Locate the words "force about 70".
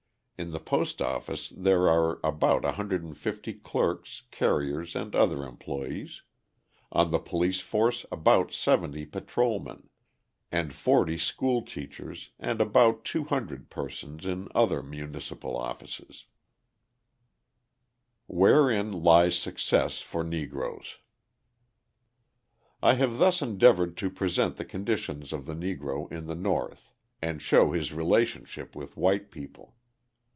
7.59-9.05